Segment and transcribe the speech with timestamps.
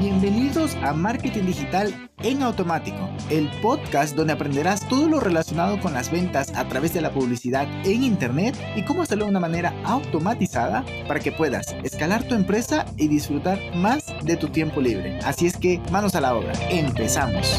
[0.00, 6.10] Bienvenidos a Marketing Digital en Automático, el podcast donde aprenderás todo lo relacionado con las
[6.10, 10.86] ventas a través de la publicidad en Internet y cómo hacerlo de una manera automatizada
[11.06, 15.18] para que puedas escalar tu empresa y disfrutar más de tu tiempo libre.
[15.18, 17.58] Así es que manos a la obra, empezamos.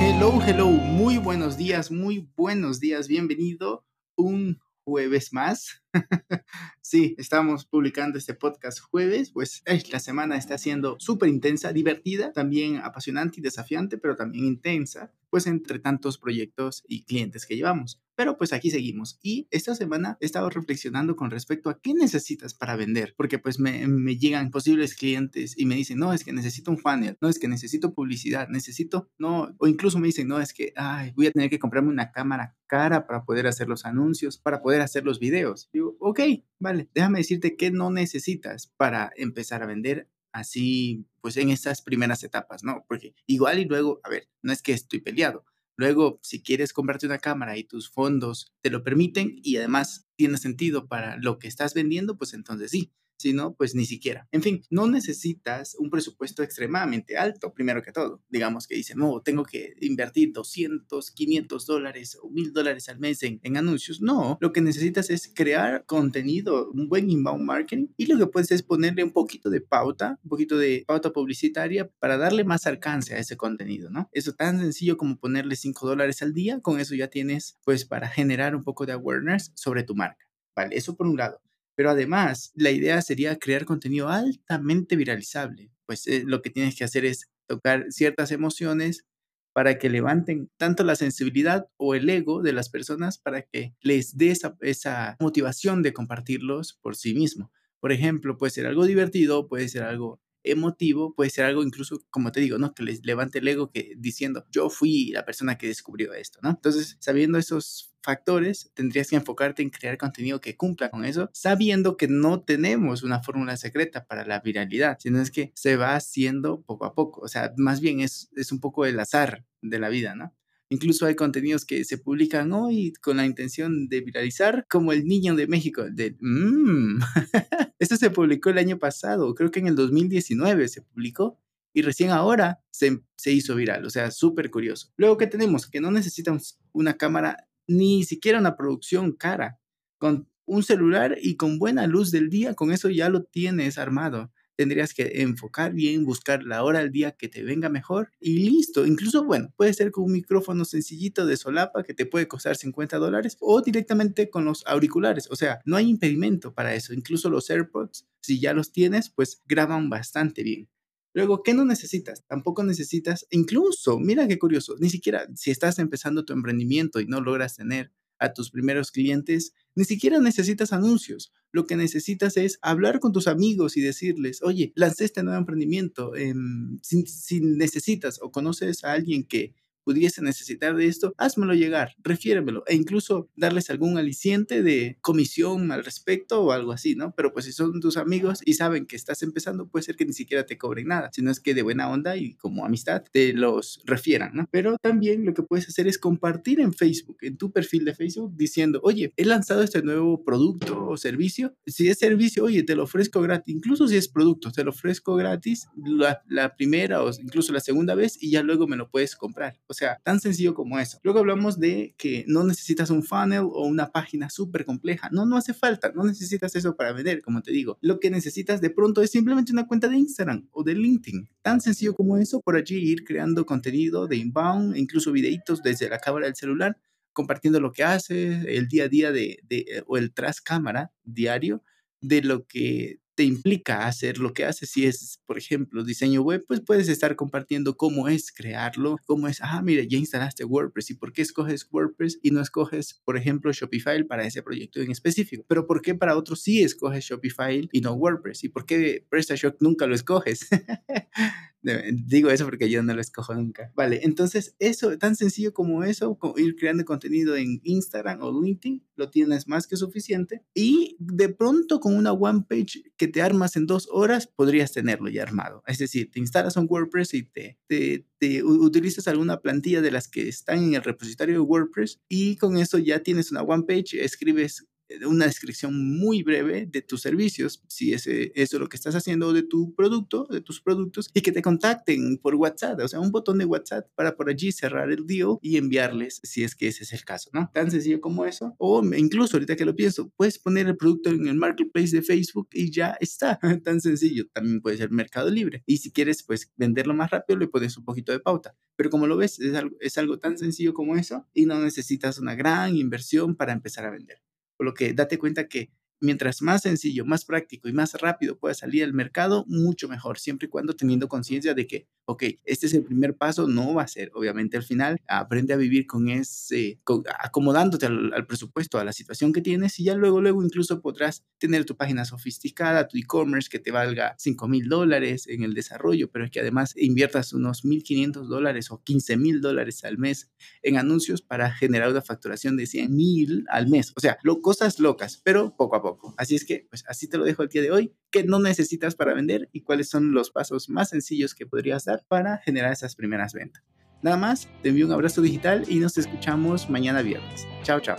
[0.00, 3.84] Hello, hello, muy buenos días, muy buenos días, bienvenido
[4.14, 5.82] un jueves más.
[6.90, 9.62] sí, estamos publicando este podcast jueves, pues
[9.92, 15.46] la semana está siendo súper intensa, divertida, también apasionante y desafiante, pero también intensa, pues
[15.46, 18.00] entre tantos proyectos y clientes que llevamos.
[18.20, 19.18] Pero pues aquí seguimos.
[19.22, 23.14] Y esta semana he estado reflexionando con respecto a qué necesitas para vender.
[23.16, 23.86] Porque pues me,
[24.18, 27.48] llegan posibles clientes y me dicen, no, es que necesito un funnel, no, es que
[27.48, 31.48] necesito publicidad, necesito, no, o incluso me dicen, no, es que, ay, voy a tener
[31.48, 35.70] que comprarme una cámara cara para poder hacer los anuncios, para poder hacer los videos.
[35.72, 36.20] Digo, ok,
[36.58, 42.22] vale, déjame decirte qué no necesitas para empezar a vender así, pues en estas primeras
[42.22, 42.84] etapas, ¿no?
[42.86, 45.46] Porque igual y luego, a ver, no es que estoy peleado,
[45.80, 50.36] Luego, si quieres comprarte una cámara y tus fondos te lo permiten y además tiene
[50.36, 54.26] sentido para lo que estás vendiendo, pues entonces sí si no, pues ni siquiera.
[54.32, 58.22] En fin, no necesitas un presupuesto extremadamente alto, primero que todo.
[58.28, 63.22] Digamos que dicen, no, tengo que invertir 200, 500 dólares o 1000 dólares al mes
[63.22, 64.00] en, en, anuncios.
[64.00, 68.50] No, lo que necesitas es crear contenido, un buen inbound marketing y lo que puedes
[68.50, 73.14] es ponerle un poquito de pauta, un poquito de pauta publicitaria para darle más alcance
[73.14, 74.08] a ese contenido, ¿no?
[74.12, 78.08] Eso tan sencillo como ponerle 5 dólares al día, con eso ya tienes pues para
[78.08, 80.26] generar un poco de awareness sobre tu marca.
[80.54, 81.40] Vale, eso por un lado.
[81.80, 85.72] Pero además, la idea sería crear contenido altamente viralizable.
[85.86, 89.06] Pues eh, lo que tienes que hacer es tocar ciertas emociones
[89.54, 94.18] para que levanten tanto la sensibilidad o el ego de las personas para que les
[94.18, 97.50] dé esa, esa motivación de compartirlos por sí mismo.
[97.80, 102.30] Por ejemplo, puede ser algo divertido, puede ser algo emotivo, puede ser algo incluso, como
[102.30, 102.74] te digo, ¿no?
[102.74, 106.50] Que les levante el ego que diciendo, yo fui la persona que descubrió esto, ¿no?
[106.50, 111.96] Entonces, sabiendo esos factores, tendrías que enfocarte en crear contenido que cumpla con eso, sabiendo
[111.96, 116.62] que no tenemos una fórmula secreta para la viralidad, sino es que se va haciendo
[116.62, 119.88] poco a poco, o sea, más bien es, es un poco el azar de la
[119.88, 120.34] vida, ¿no?
[120.72, 125.34] Incluso hay contenidos que se publican hoy con la intención de viralizar, como el niño
[125.34, 127.00] de México, de mmm.
[127.80, 131.40] Esto se publicó el año pasado, creo que en el 2019 se publicó
[131.72, 134.92] y recién ahora se, se hizo viral, o sea, súper curioso.
[134.96, 135.66] Luego, ¿qué tenemos?
[135.66, 139.58] Que no necesitamos una cámara, ni siquiera una producción cara.
[139.98, 144.32] Con un celular y con buena luz del día, con eso ya lo tienes armado
[144.60, 148.84] tendrías que enfocar bien, buscar la hora del día que te venga mejor y listo.
[148.84, 152.98] Incluso, bueno, puede ser con un micrófono sencillito de solapa que te puede costar 50
[152.98, 155.28] dólares o directamente con los auriculares.
[155.30, 156.92] O sea, no hay impedimento para eso.
[156.92, 160.68] Incluso los AirPods, si ya los tienes, pues graban bastante bien.
[161.12, 162.24] Luego, ¿qué no necesitas?
[162.26, 167.20] Tampoco necesitas, incluso, mira qué curioso, ni siquiera si estás empezando tu emprendimiento y no
[167.20, 171.32] logras tener a tus primeros clientes, ni siquiera necesitas anuncios.
[171.52, 176.14] Lo que necesitas es hablar con tus amigos y decirles, oye, lancé este nuevo emprendimiento.
[176.14, 179.54] Em, si, necesitas o conoces a alguien que
[179.84, 185.84] pudiese necesitar de esto, házmelo llegar, refiéremelo e incluso darles algún aliciente de comisión al
[185.84, 187.14] respecto o algo así, ¿no?
[187.16, 190.12] Pero pues si son tus amigos y saben que estás empezando, puede ser que ni
[190.12, 193.80] siquiera te cobren nada, sino es que de buena onda y como amistad te los
[193.84, 194.48] refieran, ¿no?
[194.50, 198.36] Pero también lo que puedes hacer es compartir en Facebook, en tu perfil de Facebook,
[198.36, 201.54] diciendo, oye, he lanzado este nuevo producto o servicio.
[201.66, 203.54] Si es servicio, oye, te lo ofrezco gratis.
[203.54, 207.94] Incluso si es producto, te lo ofrezco gratis la, la primera o incluso la segunda
[207.94, 209.58] vez y ya luego me lo puedes comprar.
[209.70, 210.98] O sea, tan sencillo como eso.
[211.04, 215.08] Luego hablamos de que no necesitas un funnel o una página súper compleja.
[215.12, 215.92] No, no hace falta.
[215.94, 217.78] No necesitas eso para vender, como te digo.
[217.80, 221.30] Lo que necesitas de pronto es simplemente una cuenta de Instagram o de LinkedIn.
[221.42, 226.00] Tan sencillo como eso, por allí ir creando contenido de inbound, incluso videitos desde la
[226.00, 226.76] cámara del celular
[227.12, 229.38] compartiendo lo que haces, el día a día de,
[229.86, 231.62] o el tras cámara diario
[232.00, 234.70] de lo que te implica hacer lo que haces.
[234.70, 239.40] Si es, por ejemplo, diseño web, pues puedes estar compartiendo cómo es crearlo, cómo es,
[239.42, 243.52] ah, mira, ya instalaste WordPress y por qué escoges WordPress y no escoges, por ejemplo,
[243.52, 245.44] Shopify para ese proyecto en específico.
[245.48, 249.56] Pero por qué para otros sí escoges Shopify y no WordPress y por qué PrestaShop
[249.60, 250.48] nunca lo escoges.
[251.62, 253.72] Digo eso porque yo no lo escojo nunca.
[253.74, 259.10] Vale, entonces eso, tan sencillo como eso, ir creando contenido en Instagram o LinkedIn, lo
[259.10, 260.42] tienes más que suficiente.
[260.54, 265.08] Y de pronto con una one page que te armas en dos horas, podrías tenerlo
[265.08, 265.62] ya armado.
[265.66, 270.08] Es decir, te instalas un WordPress y te, te, te utilizas alguna plantilla de las
[270.08, 274.02] que están en el repositorio de WordPress y con eso ya tienes una one page,
[274.04, 274.66] escribes
[275.06, 279.32] una descripción muy breve de tus servicios, si es eso es lo que estás haciendo
[279.32, 283.10] de tu producto, de tus productos, y que te contacten por WhatsApp, o sea, un
[283.10, 286.84] botón de WhatsApp para por allí cerrar el deal y enviarles si es que ese
[286.84, 287.50] es el caso, ¿no?
[287.52, 288.54] Tan sencillo como eso.
[288.58, 292.48] O incluso ahorita que lo pienso, puedes poner el producto en el marketplace de Facebook
[292.52, 293.38] y ya está.
[293.64, 294.26] Tan sencillo.
[294.32, 295.62] También puede ser Mercado Libre.
[295.66, 298.56] Y si quieres, pues venderlo más rápido, le pones un poquito de pauta.
[298.76, 302.18] Pero como lo ves, es algo, es algo tan sencillo como eso y no necesitas
[302.18, 304.22] una gran inversión para empezar a vender.
[304.60, 305.70] Por lo que date cuenta que
[306.02, 310.48] mientras más sencillo, más práctico y más rápido pueda salir al mercado, mucho mejor, siempre
[310.48, 313.88] y cuando teniendo conciencia de que, ok, este es el primer paso, no va a
[313.88, 316.80] ser, obviamente al final, aprende a vivir con ese,
[317.20, 321.64] acomodándote al, presupuesto, a la situación que tienes y ya luego, luego incluso podrás tener
[321.64, 326.28] tu página sofisticada, tu e-commerce que te valga 5 mil dólares en el desarrollo, pero
[326.30, 330.32] que además inviertas unos 1.500 dólares o 15 mil dólares al mes
[330.62, 333.92] en anuncios para generar una facturación de 100 mil al mes.
[333.94, 336.14] O sea, lo, cosas locas, pero poco a poco.
[336.18, 338.96] Así es que, pues así te lo dejo el día de hoy, qué no necesitas
[338.96, 342.94] para vender y cuáles son los pasos más sencillos que podrías dar para generar esas
[342.94, 343.62] primeras ventas.
[344.02, 347.46] Nada más, te envío un abrazo digital y nos escuchamos mañana viernes.
[347.62, 347.96] Chao, chao.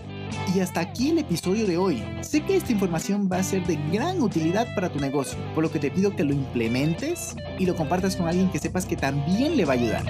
[0.56, 2.04] Y hasta aquí el episodio de hoy.
[2.22, 5.72] Sé que esta información va a ser de gran utilidad para tu negocio, por lo
[5.72, 9.56] que te pido que lo implementes y lo compartas con alguien que sepas que también
[9.56, 10.04] le va a ayudar.